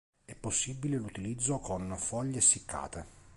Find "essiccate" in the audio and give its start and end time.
2.39-3.05